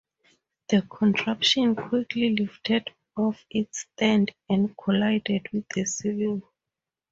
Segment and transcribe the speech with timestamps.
[0.69, 6.41] The contraption quickly lifted off its stand and collided with the ceiling.